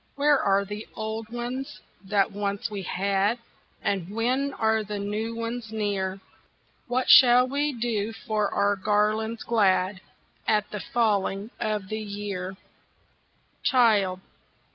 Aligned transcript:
Where 0.15 0.39
are 0.41 0.65
the 0.65 0.87
old 0.95 1.29
ones 1.29 1.79
that 2.05 2.31
once 2.31 2.71
we 2.71 2.81
had, 2.81 3.37
And 3.83 4.09
when 4.09 4.51
are 4.53 4.83
the 4.83 4.97
new 4.97 5.35
ones 5.35 5.71
near? 5.71 6.19
What 6.87 7.07
shall 7.07 7.47
we 7.47 7.71
do 7.73 8.11
for 8.11 8.51
our 8.51 8.75
garlands 8.75 9.43
glad 9.43 10.01
At 10.47 10.71
the 10.71 10.79
falling 10.79 11.51
of 11.59 11.89
the 11.89 11.99
year?" 12.01 12.57
"Child! 13.61 14.21